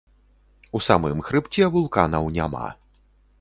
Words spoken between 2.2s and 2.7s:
няма.